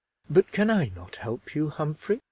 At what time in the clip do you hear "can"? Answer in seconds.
0.51-0.65